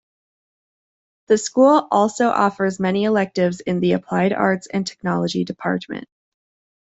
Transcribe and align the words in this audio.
The 1.27 1.37
school 1.37 1.87
also 1.91 2.29
offers 2.29 2.79
many 2.79 3.03
electives 3.03 3.59
in 3.59 3.81
the 3.81 3.91
Applied 3.91 4.33
Arts 4.33 4.65
and 4.65 4.87
Technology 4.87 5.45
Department. 5.45 6.07